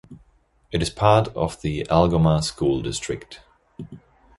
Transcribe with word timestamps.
It 0.71 0.81
is 0.81 0.89
part 0.89 1.27
of 1.35 1.61
the 1.61 1.85
Algoma 1.87 2.41
School 2.41 2.81
District. 2.81 3.39